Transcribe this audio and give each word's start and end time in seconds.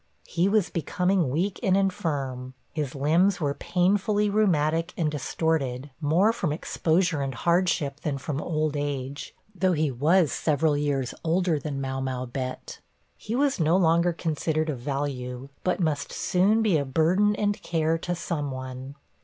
He 0.25 0.49
was 0.49 0.71
becoming 0.71 1.29
weak 1.29 1.59
and 1.61 1.77
infirm; 1.77 2.55
his 2.71 2.95
limbs 2.95 3.39
were 3.39 3.53
painfully 3.53 4.31
rheumatic 4.31 4.95
and 4.97 5.11
distorted 5.11 5.91
more 6.01 6.33
from 6.33 6.51
exposure 6.51 7.21
and 7.21 7.35
hardship 7.35 7.99
than 7.99 8.17
from 8.17 8.41
old 8.41 8.75
age, 8.75 9.35
though 9.53 9.73
he 9.73 9.91
was 9.91 10.31
several 10.31 10.75
years 10.75 11.13
older 11.23 11.59
than 11.59 11.79
Mau 11.79 11.99
mau 11.99 12.25
Bett: 12.25 12.79
he 13.15 13.35
was 13.35 13.59
no 13.59 13.77
longer 13.77 14.11
considered 14.11 14.71
of 14.71 14.79
value, 14.79 15.49
but 15.63 15.79
must 15.79 16.11
soon 16.11 16.63
be 16.63 16.79
a 16.79 16.83
burden 16.83 17.35
and 17.35 17.61
care 17.61 17.99
to 17.99 18.15
some 18.15 18.49
one. 18.49 18.95